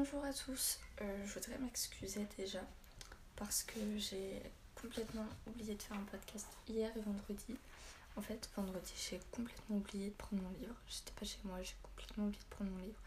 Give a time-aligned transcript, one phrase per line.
[0.00, 2.60] Bonjour à tous, Euh, je voudrais m'excuser déjà
[3.34, 4.40] parce que j'ai
[4.80, 7.56] complètement oublié de faire un podcast hier et vendredi.
[8.14, 10.76] En fait, vendredi, j'ai complètement oublié de prendre mon livre.
[10.86, 13.00] J'étais pas chez moi, j'ai complètement oublié de prendre mon livre.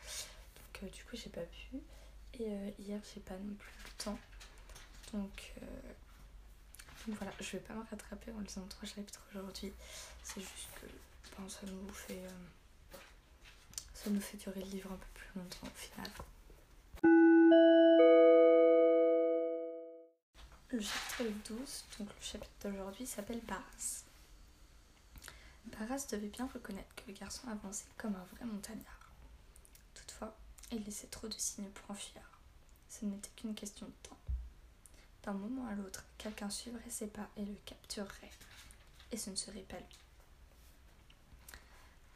[0.58, 1.78] Donc, euh, du coup, j'ai pas pu.
[2.34, 4.19] Et euh, hier, j'ai pas non plus le temps.
[5.13, 5.53] Donc,
[7.08, 9.71] voilà, je vais pas me rattraper en lisant trois chapitres aujourd'hui.
[10.23, 10.87] C'est juste que
[11.37, 12.21] ben, ça nous fait.
[13.94, 16.12] ça nous fait durer le livre un peu plus longtemps au final.
[20.81, 24.03] Le chapitre 12, donc le chapitre d'aujourd'hui, s'appelle Barras.
[25.66, 29.12] Barras devait bien reconnaître que le garçon avançait comme un vrai montagnard.
[29.94, 30.35] Toutefois,
[30.71, 32.23] il laissait trop de signes pour en fuir.
[32.90, 34.17] Ce n'était qu'une question de temps.
[35.21, 38.32] D'un moment à l'autre, quelqu'un suivrait ses pas et le capturerait.
[39.12, 39.99] Et ce ne serait pas lui.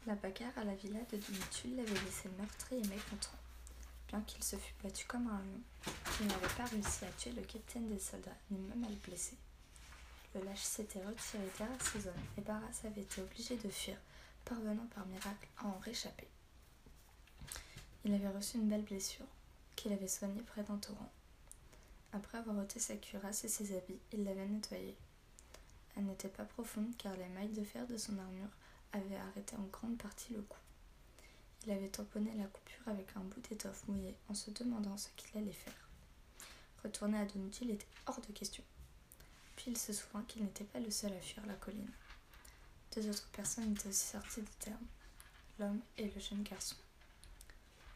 [0.08, 3.38] La bagarre à la villa de Domitul l'avait laissé meurtri et mécontent.
[4.08, 7.42] Bien qu'il se fût battu comme un lion, il n'avait pas réussi à tuer le
[7.42, 9.36] capitaine des soldats, ni même à le blesser.
[10.34, 13.96] Le lâche s'était retiré derrière ses hommes et Barras avait été obligé de fuir,
[14.44, 16.28] parvenant par miracle à en réchapper.
[18.04, 19.26] Il avait reçu une belle blessure,
[19.74, 21.10] qu'il avait soignée près d'un torrent.
[22.12, 24.96] Après avoir ôté sa cuirasse et ses habits, il l'avait nettoyée.
[25.96, 28.50] Elle n'était pas profonde car les mailles de fer de son armure
[28.92, 30.58] avaient arrêté en grande partie le coup.
[31.64, 35.36] Il avait tamponné la coupure avec un bout d'étoffe mouillée en se demandant ce qu'il
[35.38, 35.88] allait faire.
[36.82, 38.62] Retourner à Domitil était hors de question.
[39.56, 41.90] Puis il se souvint qu'il n'était pas le seul à fuir la colline.
[42.94, 44.86] Deux autres personnes étaient aussi sorties des termes,
[45.58, 46.76] l'homme et le jeune garçon.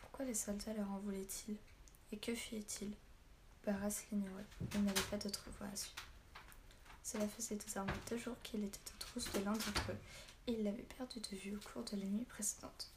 [0.01, 1.57] Pourquoi les soldats leur en voulaient-ils?
[2.13, 2.95] Et que fuyaient-ils?
[3.65, 6.03] Barras l'ignorait, il n'avait pas d'autre voie à suivre.
[7.03, 9.99] Cela faisait désormais deux jours qu'il était aux trousses de l'un d'entre eux,
[10.47, 12.91] et il l'avait perdu de vue au cours de la nuit précédente.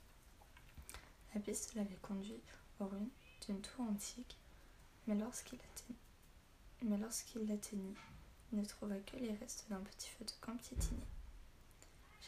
[1.34, 2.42] La piste l'avait conduit
[2.80, 3.10] aux ruines
[3.46, 4.38] d'une tour antique,
[5.08, 5.60] mais lorsqu'il
[7.48, 7.98] l'atteignit,
[8.52, 11.02] il ne trouva que les restes d'un petit feu de camp piétiné.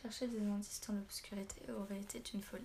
[0.02, 2.64] Chercher des indices dans l'obscurité aurait été une folie.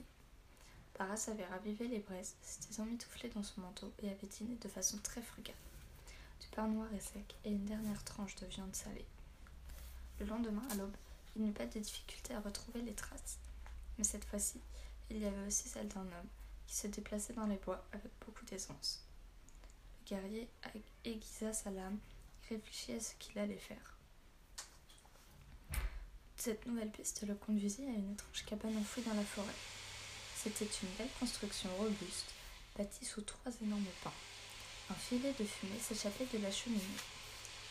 [0.99, 4.99] Barras avait ravivé les braises, s'était emmitouflé dans son manteau et avait dîné de façon
[4.99, 5.55] très frugale.
[6.41, 9.07] Du pain noir et sec et une dernière tranche de viande salée.
[10.19, 10.97] Le lendemain, à l'aube,
[11.37, 13.39] il n'eut pas de difficulté à retrouver les traces.
[13.97, 14.61] Mais cette fois-ci,
[15.11, 16.29] il y avait aussi celle d'un homme
[16.67, 19.05] qui se déplaçait dans les bois avec beaucoup d'aisance.
[19.99, 20.49] Le guerrier
[21.05, 21.99] aiguisa sa lame
[22.51, 23.97] et réfléchit à ce qu'il allait faire.
[26.37, 29.53] Cette nouvelle piste le conduisit à une étrange cabane enfouie dans la forêt.
[30.37, 32.33] C'était une belle construction robuste,
[32.79, 34.13] bâtie sous trois énormes pins.
[34.89, 36.81] Un filet de fumée s'échappait de la cheminée.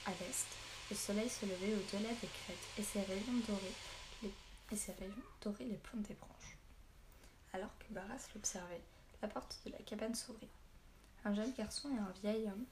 [0.05, 0.45] À l'est,
[0.91, 3.73] le soleil se levait au-delà des crêtes et ses rayons doraient
[4.21, 6.58] les, les pointes des branches.
[7.53, 8.81] Alors que Barras l'observait,
[9.21, 10.49] la porte de la cabane s'ouvrit.
[11.25, 12.65] Un jeune garçon et un vieil homme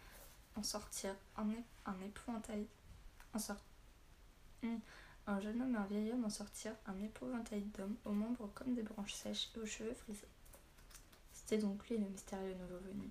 [0.56, 2.66] en sortirent un épouvantail.
[3.34, 3.40] En
[4.64, 4.80] Hmm.
[5.28, 8.74] Un jeune homme et un vieil homme en sortirent un épouvantail d'hommes aux membres comme
[8.74, 10.28] des branches sèches et aux cheveux frisés.
[11.34, 13.10] C'était donc lui le mystérieux nouveau venu.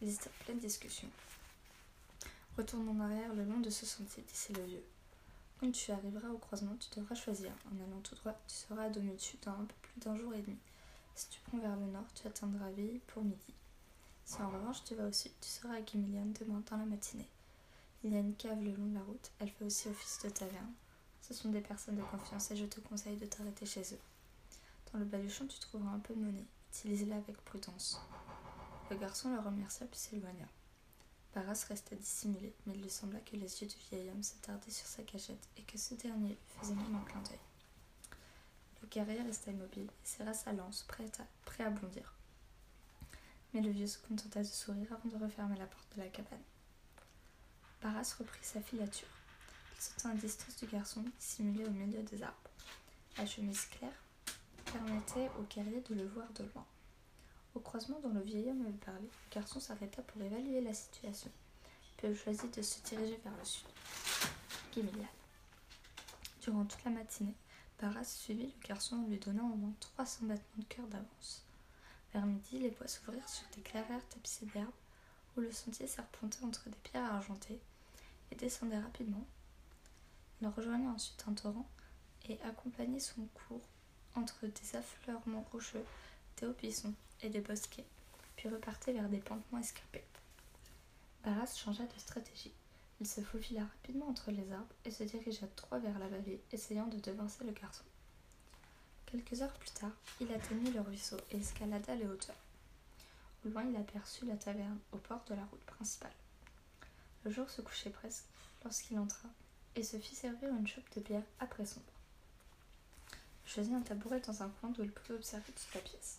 [0.00, 1.08] Ils étaient en pleine discussion.
[2.56, 4.84] Retourne en arrière le long de ce sentier, disait le vieux.
[5.60, 7.52] Quand tu arriveras au croisement, tu devras choisir.
[7.66, 10.42] En allant tout droit, tu seras à Domitu dans un peu plus d'un jour et
[10.42, 10.58] demi.
[11.14, 13.54] Si tu prends vers le nord, tu atteindras Ville pour midi.
[14.24, 17.28] Si en revanche tu vas au sud, tu seras à Guimilian demain dans la matinée.
[18.04, 20.28] Il y a une cave le long de la route, elle fait aussi office de
[20.28, 20.72] taverne.
[21.20, 24.00] Ce sont des personnes de confiance et je te conseille de t'arrêter chez eux.
[24.92, 26.46] Dans le baluchon, tu trouveras un peu de monnaie.
[26.72, 28.00] Utilise-la avec prudence.
[28.90, 30.46] Le garçon le remercia puis s'éloigna.
[31.34, 34.86] Barras restait dissimulé, mais il lui sembla que les yeux du vieil homme s'attardaient sur
[34.86, 37.38] sa cachette et que ce dernier lui faisait même un clin d'œil.
[38.90, 42.14] Guerrier resta immobile et serra sa lance, prêt à, prêt bondir.
[43.52, 46.42] Mais le vieux se contenta de sourire avant de refermer la porte de la cabane.
[47.82, 49.08] Barras reprit sa filature.
[49.76, 52.36] Il se tint à distance du garçon, dissimulé au milieu des arbres.
[53.16, 54.02] La chemise claire
[54.64, 56.66] permettait au guerrier de le voir de loin.
[57.54, 61.30] Au croisement dont le vieil homme avait parlé, le garçon s'arrêta pour évaluer la situation,
[61.96, 63.66] puis choisit de se diriger vers le sud.
[64.72, 65.08] Guimilian.
[66.42, 67.34] Durant toute la matinée,
[67.80, 71.44] Barras suivit le garçon en lui donnant au moins 300 battements de cœur d'avance.
[72.12, 74.70] Vers midi, les bois s'ouvrirent sur des clairières tapissées d'herbes,
[75.36, 77.60] où le sentier serpentait entre des pierres argentées
[78.32, 79.24] et descendait rapidement.
[80.40, 81.68] Il rejoignit ensuite un torrent
[82.28, 83.62] et accompagnait son cours
[84.16, 85.84] entre des affleurements rocheux,
[86.38, 86.56] des hauts
[87.22, 87.86] et des bosquets,
[88.36, 90.04] puis repartait vers des pentes moins escarpées.
[91.24, 92.52] Barras changea de stratégie.
[93.00, 96.86] Il se faufila rapidement entre les arbres et se dirigea droit vers la vallée, essayant
[96.88, 97.84] de devancer le garçon.
[99.06, 102.36] Quelques heures plus tard, il atteignit le ruisseau et escalada les hauteurs.
[103.44, 106.12] Au loin, il aperçut la taverne au port de la route principale.
[107.24, 108.24] Le jour se couchait presque
[108.64, 109.28] lorsqu'il entra
[109.76, 111.86] et se fit servir une chope de bière après sombre.
[113.46, 116.18] Il choisit un tabouret dans un coin d'où il pouvait observer toute la pièce.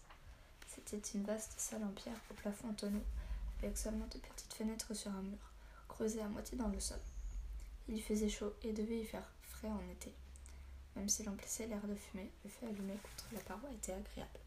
[0.67, 3.03] C'était une vaste salle en pierre au plafond tonneau,
[3.61, 5.48] avec seulement deux petites fenêtres sur un mur,
[6.01, 6.99] à moitié dans le sol.
[7.89, 10.13] Il faisait chaud et devait y faire frais en été.
[10.95, 14.39] Même s'il emplissait l'air de fumée, le feu allumé contre la paroi était agréable.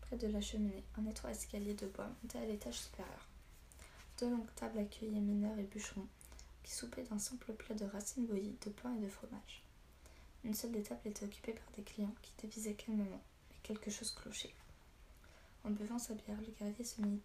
[0.00, 3.28] Près de la cheminée, un étroit escalier de bois montait à l'étage supérieur.
[4.18, 6.08] Deux longues tables accueillaient mineurs et bûcherons,
[6.64, 9.62] qui soupaient d'un simple plat de racines bouillies, de pain et de fromage.
[10.42, 14.10] Une seule des tables était occupée par des clients qui dévisaient calmement, mais quelque chose
[14.10, 14.54] clochait.
[15.62, 17.20] En buvant sa bière, le guerrier se mit,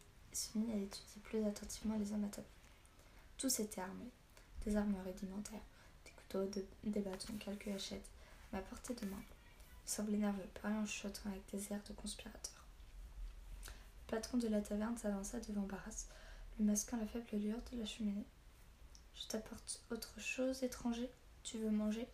[0.71, 2.29] à étudier plus attentivement les hommes.
[3.39, 4.11] Tous étaient armés,
[4.65, 5.63] des armes rudimentaires,
[6.03, 6.45] des couteaux,
[6.83, 8.09] des bâtons, quelques hachettes,
[8.51, 9.23] mais à portée de main.
[9.85, 12.65] Ils semblaient nerveux, parlaient en chuchotant avec des airs de conspirateurs.
[13.65, 16.07] Le patron de la taverne s'avança devant Barras,
[16.57, 18.25] lui masquant la faible lueur de la cheminée.
[19.15, 21.09] Je t'apporte autre chose, étranger?
[21.43, 22.09] Tu veux manger?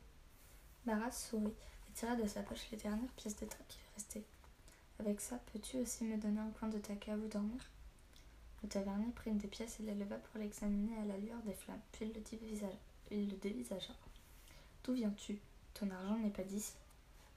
[0.86, 1.56] Barras sourit
[1.90, 4.26] et tira de sa poche les dernières pièces d'état qui lui restaient.
[5.00, 7.62] Avec ça, peux-tu aussi me donner un coin de ta cave où dormir?
[8.66, 11.80] Le tavernier prit une des pièces et l'éleva pour l'examiner à la lueur des flammes,
[11.92, 13.94] puis il le, dévisagea.
[14.84, 15.40] D'où viens-tu?
[15.76, 16.74] Ton argent n'est pas d'ici.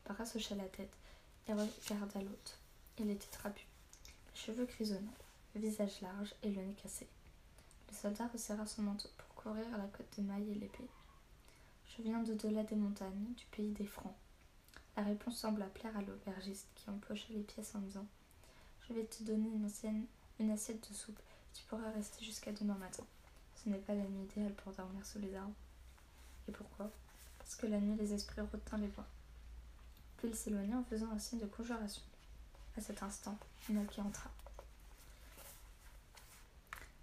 [0.07, 0.97] Barras hocha la tête
[1.47, 2.59] et regarda l'autre.
[2.99, 3.67] Il était trapu,
[4.07, 5.13] les cheveux grisonnants,
[5.55, 7.07] le visage large et le nez cassé.
[7.91, 10.89] Le soldat resserra son manteau pour couvrir la côte de maille et l'épée.
[11.95, 14.17] Je viens d'au-delà des montagnes, du pays des Francs.
[14.97, 18.07] La réponse sembla plaire à l'aubergiste qui empocha les pièces en disant
[18.89, 20.07] Je vais te donner une, ancienne,
[20.39, 21.19] une assiette de soupe.
[21.55, 23.05] Tu pourras rester jusqu'à demain matin.
[23.57, 25.55] Ce n'est pas la nuit idéale pour dormir sous les arbres.
[26.49, 26.91] Et pourquoi?
[27.39, 29.07] Parce que la nuit, les esprits dans les bois.
[30.19, 32.03] Puis il s'éloigna en faisant un signe de conjuration.
[32.77, 33.37] À cet instant,
[33.91, 34.31] qui entra.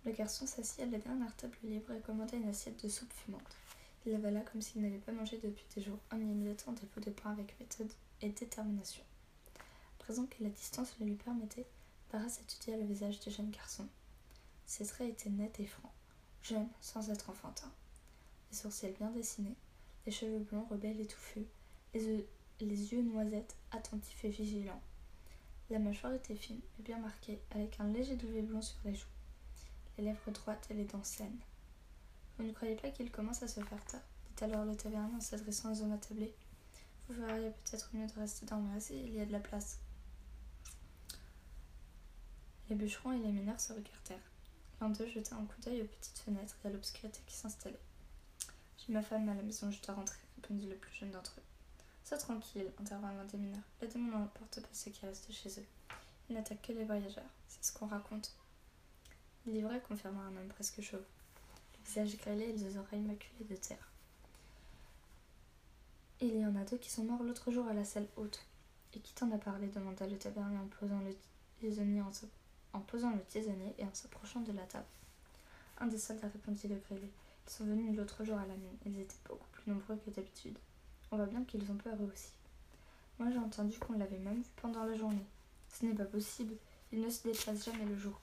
[0.05, 3.55] Le garçon s'assit à la dernière table libre et commanda une assiette de soupe fumante.
[4.05, 7.01] Il avala comme s'il n'avait pas mangé depuis des jours, en y émiettant des pots
[7.01, 7.91] de pain avec méthode
[8.21, 9.03] et détermination.
[9.55, 11.65] À présent que la distance le lui permettait,
[12.11, 13.87] Barras étudia le visage du jeune garçon.
[14.65, 15.91] Ses traits étaient nets et francs,
[16.41, 17.71] jeunes sans être enfantins.
[18.51, 19.55] Les sourcils bien dessinés,
[20.05, 21.45] les cheveux blonds rebelles et touffus,
[21.93, 22.27] les,
[22.61, 24.81] les yeux noisettes attentifs et vigilants.
[25.69, 29.07] La mâchoire était fine et bien marquée, avec un léger duvet blond sur les joues
[29.97, 31.39] les lèvres droites et les dents saines.
[32.37, 34.01] Vous ne croyez pas qu'il commence à se faire tard
[34.35, 36.33] dit alors le tavernier en s'adressant aux hommes attablés.
[37.07, 39.79] Vous feriez peut-être mieux de rester dormir ici, il y a de la place.
[42.69, 44.31] Les bûcherons et les mineurs se regardèrent.
[44.81, 47.79] L'un d'eux jeta un coup d'œil aux petites fenêtres et à l'obscurité qui s'installait.
[48.77, 51.43] J'ai ma femme à la maison, je dois rentrer, répondit le plus jeune d'entre eux.
[52.03, 53.63] Sois tranquille, intervint l'un des mineurs.
[53.81, 55.65] Les démons n'emportent pas ceux qui restent chez eux.
[56.29, 58.35] Ils n'attaquent que les voyageurs, c'est ce qu'on raconte.
[59.45, 61.05] L'ivraie confirma un homme presque chauve,
[61.77, 63.91] le visage grêlé et les oreilles maculées de terre.
[66.21, 68.45] Il y en a deux qui sont morts l'autre jour à la salle haute.
[68.93, 71.13] Et qui t'en a parlé demanda le tavernier en posant le
[71.59, 72.11] tisonnier, en,
[72.79, 74.85] posant le tisonnier et en s'approchant de la table.
[75.79, 77.09] Un des soldats répondit le grêlé.
[77.47, 78.77] Ils sont venus l'autre jour à la mine.
[78.85, 80.57] Ils étaient beaucoup plus nombreux que d'habitude.
[81.11, 82.31] On voit bien qu'ils ont peur eux aussi.
[83.19, 85.25] Moi j'ai entendu qu'on l'avait même vu pendant la journée.
[85.69, 86.55] Ce n'est pas possible.
[86.91, 88.19] Ils ne se déplacent jamais le jour.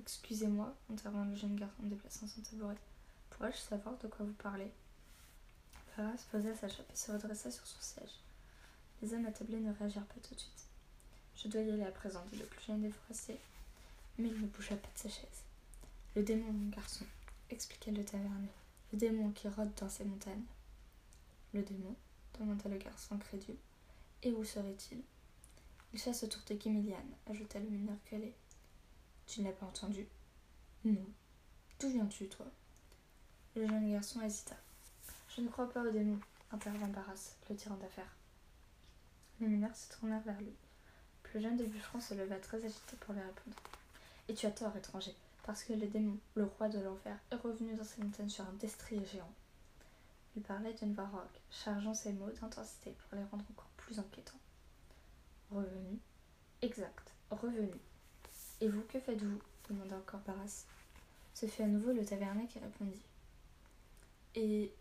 [0.00, 2.76] Excusez-moi, intervint le jeune garçon en déplaçant son tabouret.
[3.30, 4.70] Pourrais-je savoir de quoi vous parlez?
[5.94, 8.20] Farras posa sa chape et se redressa sur son siège.
[9.02, 10.66] Les hommes attablés ne réagirent pas tout de suite.
[11.36, 13.40] Je dois y aller à présent, dit le plus jeune des forestiers.
[14.18, 15.42] Mais il ne bougea pas de sa chaise.
[16.14, 17.04] Le démon, mon garçon,
[17.50, 18.50] expliqua le tavernier.
[18.92, 20.44] Le démon qui rôde dans ces montagnes.
[21.54, 21.94] Le démon
[22.38, 23.56] demanda le garçon crédule.
[24.22, 25.02] Et où serait-il?
[25.92, 28.34] Il chasse autour de Guimilian, ajouta le mineur calé.
[29.26, 30.06] Tu ne l'as pas entendu?
[30.84, 31.06] Non.
[31.78, 32.46] D'où viens-tu, toi?
[33.54, 34.56] Le jeune garçon hésita.
[35.34, 36.18] Je ne crois pas au démon,
[36.50, 38.14] intervint Barras, le tyran d'affaires.
[39.40, 40.54] Les mineurs se tournèrent vers lui.
[41.34, 43.56] Le jeune bûcherons se leva très agité pour lui répondre.
[44.28, 45.14] Et tu as tort, étranger,
[45.44, 48.52] parce que le démon, le roi de l'enfer, est revenu dans ces montagnes sur un
[48.54, 49.32] destrier géant.
[50.36, 54.38] Il parlait d'une voix chargeant ses mots d'intensité pour les rendre encore plus inquiétants.
[55.50, 55.98] Revenu
[56.62, 57.72] Exact, revenu.
[58.60, 59.40] Et vous, que faites-vous?
[59.68, 60.64] demanda encore Barras.
[61.34, 63.02] Ce fut à nouveau le tavernier qui répondit.
[64.34, 64.72] Et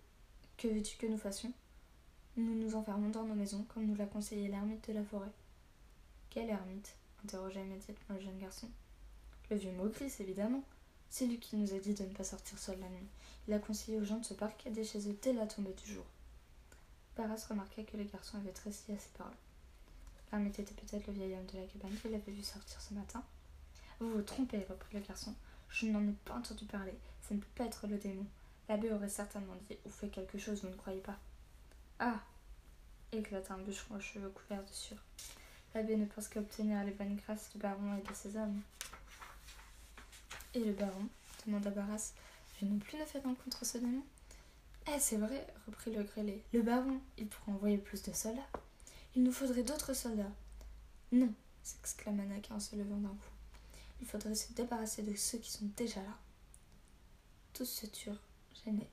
[0.57, 1.51] que veux-tu que nous fassions?
[2.38, 5.31] Nous nous enfermons dans nos maisons, comme nous l'a conseillé l'ermite de la forêt.
[6.29, 6.95] Quel ermite?
[7.24, 8.69] interrogea immédiatement le jeune garçon.
[9.51, 10.63] Le vieux Maugris, évidemment.
[11.10, 13.10] C'est lui qui nous a dit de ne pas sortir seul la nuit.
[13.50, 16.05] Il a conseillé aux gens de se barricader chez eux dès la tombée du jour.
[17.17, 19.34] Barras remarqua que le garçon avait tréci à ses paroles.
[20.31, 23.22] L'ermite était peut-être le vieil homme de la cabane qu'il avait vu sortir ce matin.
[24.00, 25.36] Vous vous trompez, reprit le garçon.
[25.70, 26.98] Je n'en ai pas entendu parler.
[27.22, 28.25] Ça ne peut pas être le démon.
[28.70, 31.20] L'abbé aurait certainement dit ou fait quelque chose, vous ne croyez pas
[32.00, 32.22] Ah
[33.12, 35.03] éclata un bûcheron aux cheveux couverts de sueur.
[35.75, 38.62] L'abbé ne pense qu'à obtenir les bonnes grâces du baron et de ses hommes.
[40.53, 41.08] Et le baron
[41.46, 42.13] demanda Barras.
[42.60, 44.03] Je non plus ne fait rien contre ce démon.
[44.88, 46.43] Eh, c'est vrai, reprit le grêlé.
[46.53, 48.48] Le baron, il pourrait envoyer plus de soldats.
[49.15, 50.31] Il nous faudrait d'autres soldats.
[51.12, 53.36] Non, s'exclama Naka en se levant d'un coup.
[54.01, 56.17] Il faudrait se débarrasser de ceux qui sont déjà là.
[57.53, 58.22] Tous se turent,
[58.63, 58.89] gênés,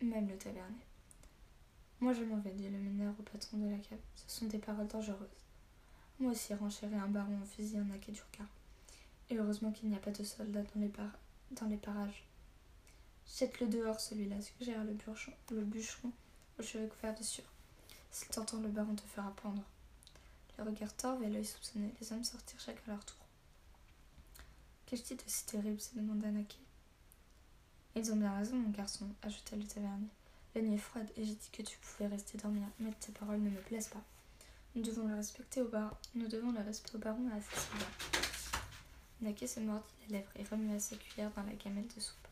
[0.00, 0.86] même le tavernier.
[2.00, 3.98] Moi je m'en vais, dit le mineur au patron de la cave.
[4.14, 5.28] Ce sont des paroles dangereuses.
[6.18, 8.44] Moi aussi renchérit un baron en fusil en Durka.
[9.30, 12.24] Et heureusement qu'il n'y a pas de soldats dans les, parages.
[13.36, 14.96] Jette-le dehors, celui-là, suggère le,
[15.50, 16.12] le bûcheron
[16.58, 17.46] aux cheveux couverts de sueur.
[18.10, 19.62] S'il t'entend, le baron te fera pendre.
[20.58, 23.18] Le regard torve et l'œil soupçonné, les hommes sortirent chacun à leur tour.
[24.86, 26.58] Qu'ai-je dit de si terrible se demanda Naki.
[27.96, 30.08] Ils ont bien raison, mon garçon, ajouta le tavernier.
[30.54, 33.40] La nuit est froide et j'ai dit que tu pouvais rester dormir, mais tes paroles
[33.40, 34.02] ne me plaisent pas.
[34.74, 38.35] Nous devons le respecter au baron, nous devons le respecter au baron à ses soldats.
[39.20, 42.28] Naki se mordit les lèvres et remua sa cuillère dans la gamelle de soupe.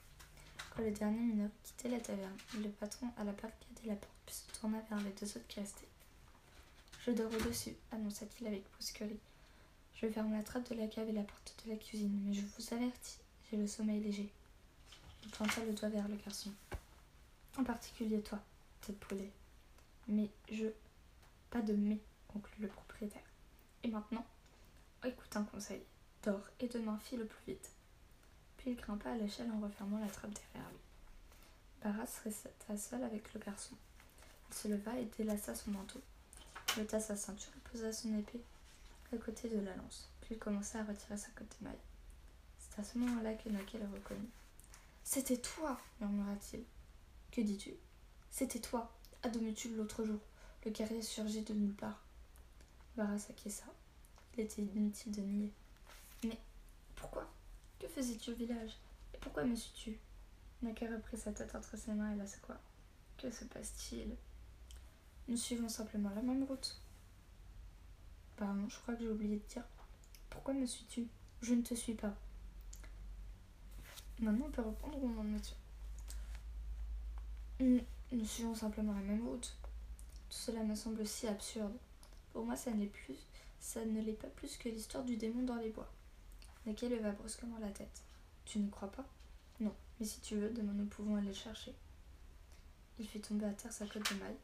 [0.70, 4.58] Quand le dernier mineur quittait la taverne, le patron alla barricader la porte puis se
[4.58, 5.88] tourna vers les deux autres qui restaient.
[7.06, 9.20] Je dors au-dessus, annonça-t-il avec brusquerie.
[9.94, 12.42] Je ferme la trappe de la cave et la porte de la cuisine, mais je
[12.42, 13.18] vous avertis,
[13.50, 14.30] j'ai le sommeil léger.
[15.22, 16.50] Il pointa le doigt vers le garçon.
[17.56, 18.40] En particulier toi,
[18.80, 19.30] tête poulet.
[20.08, 20.66] Mais je.
[21.50, 23.22] Pas de mais, conclut le propriétaire.
[23.84, 24.26] Et maintenant,
[25.04, 25.82] écoute un conseil.
[26.60, 27.70] Et demain file le plus vite.
[28.56, 30.78] Puis il grimpa à l'échelle en refermant la trappe derrière lui.
[31.82, 33.74] Barras resta seul avec le garçon.
[34.48, 36.00] Il se leva et délaça son manteau.
[36.80, 38.40] Ôta sa ceinture et posa son épée
[39.12, 40.08] à côté de la lance.
[40.22, 41.72] Puis il commença à retirer sa côte maille.
[42.58, 44.30] C'est à ce moment-là que Nake le reconnut.
[45.04, 46.64] C'était toi murmura-t-il.
[47.30, 47.74] Que dis-tu?
[48.30, 48.90] C'était toi,
[49.22, 50.20] à l'autre jour?
[50.64, 52.00] Le guerrier surgit de nulle part.
[52.96, 53.64] Barras acquiesça.
[54.34, 55.52] Il était inutile de nier.
[56.24, 56.38] Mais
[56.94, 57.30] pourquoi
[57.78, 58.78] que faisais-tu au village?
[59.14, 59.98] Et pourquoi me suis-tu
[60.62, 62.12] Naka reprit sa tête entre ses mains?
[62.12, 62.58] Et la secoua.
[63.18, 64.16] Que se passe-t-il?
[65.28, 66.80] Nous suivons simplement la même route.
[68.36, 69.64] Pardon, je crois que j'ai oublié de dire.
[70.30, 71.06] Pourquoi me suis-tu?
[71.40, 72.14] Je ne te suis pas.
[74.20, 75.56] Maintenant, on peut répondre ou non, monsieur
[77.60, 79.56] Nous suivons simplement la même route.
[80.30, 81.76] Tout cela me semble si absurde.
[82.32, 83.18] Pour moi, ça ne plus.
[83.60, 85.90] Ça ne l'est pas plus que l'histoire du démon dans les bois.
[86.66, 88.02] Naki leva brusquement la tête.
[88.44, 89.04] Tu ne crois pas?
[89.60, 91.74] Non, mais si tu veux, demain nous pouvons aller le chercher.
[92.98, 94.36] Il fit tomber à terre sa cote de maille.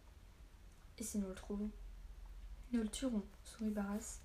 [0.99, 1.71] Et si nous le trouvons?
[2.73, 4.19] Nous le tuerons, sourit Barras.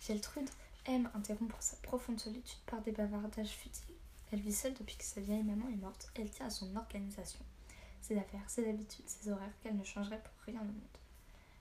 [0.00, 0.48] Geltrude
[0.86, 3.94] aime interrompre sa profonde solitude par des bavardages futiles.
[4.32, 6.10] Elle vit seule depuis que sa vieille maman est morte.
[6.14, 7.44] Elle tient à son organisation,
[8.00, 10.98] ses affaires, ses habitudes, ses horaires qu'elle ne changerait pour rien au monde.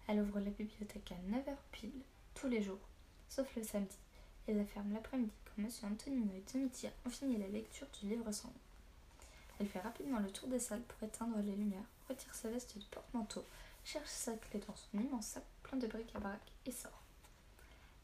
[0.07, 2.01] Elle ouvre la bibliothèque à 9h pile,
[2.35, 2.79] tous les jours,
[3.29, 3.97] sauf le samedi,
[4.47, 5.69] et la ferme l'après-midi quand M.
[5.83, 8.53] Antonino et Domitia ont fini la lecture du livre sans.
[9.59, 12.83] Elle fait rapidement le tour des salles pour éteindre les lumières, retire sa veste de
[12.85, 13.45] porte-manteau,
[13.83, 17.01] cherche sa clé dans son immense sac plein de bric-à-brac et sort.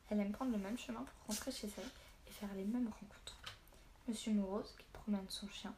[0.10, 1.90] Elle aime prendre le même chemin pour rentrer chez elle
[2.28, 3.38] et faire les mêmes rencontres.
[4.08, 5.74] Monsieur Morose qui promène son chien,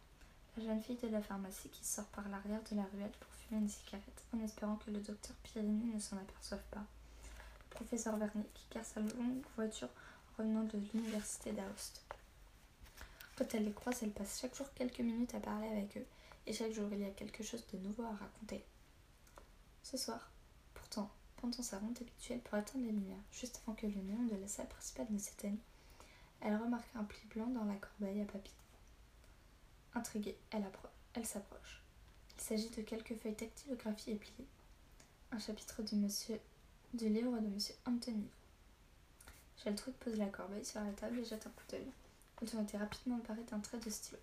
[0.58, 3.62] la jeune fille de la pharmacie qui sort par l'arrière de la ruelle pour fumer
[3.62, 8.48] une cigarette en espérant que le docteur Pirini ne s'en aperçoive pas, le professeur Vernier
[8.53, 9.89] qui garde sa longue voiture
[10.38, 12.02] revenant de l'université d'Aoste.
[13.36, 16.06] Quand elle les croise, elle passe chaque jour quelques minutes à parler avec eux,
[16.46, 18.63] et chaque jour il y a quelque chose de nouveau à raconter.
[19.82, 20.32] Ce soir,
[20.74, 24.36] pourtant, pendant sa ronde habituelle pour atteindre les lumières, juste avant que le néon de
[24.36, 25.58] la salle principale ne s'éteigne,
[26.42, 28.54] elle remarque un pli blanc dans la corbeille à papier.
[29.96, 31.82] Intriguée, elle, s'approche.
[32.36, 34.48] Il s'agit de quelques feuilles tactylographiées et pliées.
[35.32, 36.40] Un chapitre du, monsieur,
[36.94, 38.28] du livre de Monsieur Anthony
[39.63, 41.88] Geltrude pose la corbeille sur la table et jette un coup d'œil.
[42.41, 44.17] Elle été rapidement parée d'un trait de stylo.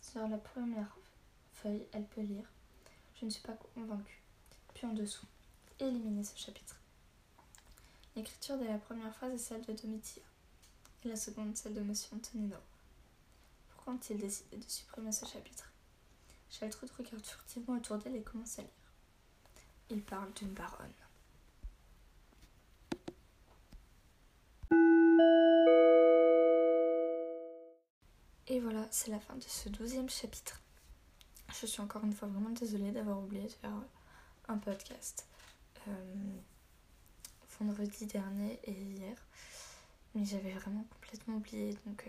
[0.00, 0.96] Sur la première
[1.52, 2.48] feuille, elle peut lire
[3.14, 4.22] Je ne suis pas convaincue.
[4.72, 5.26] Puis en dessous,
[5.78, 6.76] éliminer ce chapitre.
[8.16, 10.22] L'écriture de la première phrase est celle de Domitia,
[11.04, 12.56] et la seconde celle de Monsieur Antonino.
[13.68, 15.70] Pourquoi ont-ils décidé de supprimer ce chapitre?
[16.50, 18.70] Geltrude regarde furtivement autour d'elle et commence à lire.
[19.90, 20.92] Il parle d'une baronne.
[28.92, 30.60] C'est la fin de ce douzième chapitre.
[31.58, 33.72] Je suis encore une fois vraiment désolée d'avoir oublié de faire
[34.48, 35.26] un podcast
[35.88, 36.14] euh,
[37.58, 39.16] vendredi dernier et hier.
[40.14, 41.74] mais j'avais vraiment complètement oublié.
[41.86, 42.06] Donc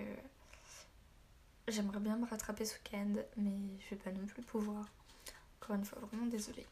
[1.69, 4.85] j'aimerais bien me rattraper ce week-end, mais je vais pas non plus pouvoir.
[5.61, 6.67] Encore une fois, vraiment désolée.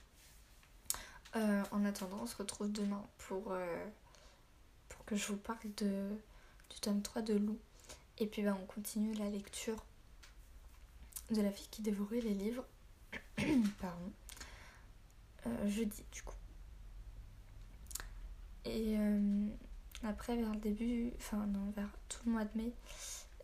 [1.36, 3.56] en attendant, on se retrouve demain pour,
[4.90, 6.10] pour que je vous parle de,
[6.70, 7.58] du tome 3 de Lou.
[8.18, 9.78] Et puis bah, on continue la lecture
[11.32, 12.66] de la fille qui dévorait les livres.
[13.80, 14.12] Pardon.
[15.48, 16.36] Euh, jeudi du coup.
[18.66, 19.48] Et euh,
[20.04, 22.74] après vers le début, enfin non, vers tout le mois de mai,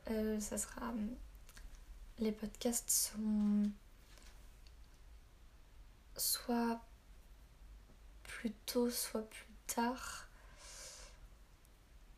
[0.09, 0.93] euh, ça sera...
[2.19, 3.63] Les podcasts sont
[6.15, 6.81] soit
[8.23, 10.27] plus tôt, soit plus tard.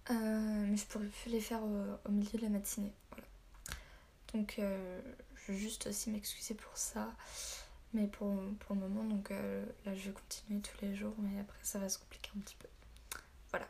[0.10, 2.94] mais je pourrais plus les faire au, milieu de la matinée.
[3.10, 3.28] Voilà.
[4.34, 4.62] Donc
[5.54, 7.14] juste aussi m'excuser pour ça.
[7.94, 11.40] Mais pour, pour le moment, donc euh, là je vais continuer tous les jours, mais
[11.40, 12.68] après ça va se compliquer un petit peu.
[13.50, 13.68] Voilà.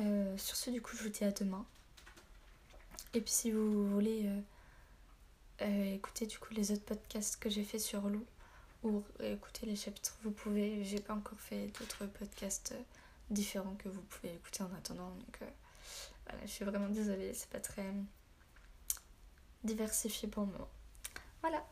[0.00, 1.64] Euh, sur ce, du coup, je vous dis à demain.
[3.14, 4.30] Et puis si vous voulez
[5.62, 8.24] euh, écouter du coup les autres podcasts que j'ai fait sur Lou
[8.82, 10.84] ou écouter les chapitres, vous pouvez.
[10.84, 12.74] J'ai pas encore fait d'autres podcasts
[13.30, 15.10] différents que vous pouvez écouter en attendant.
[15.10, 15.40] Donc
[16.26, 17.86] voilà, je suis vraiment désolée, c'est pas très
[19.64, 20.68] diversifié pour le moment.
[21.40, 21.64] Voilà.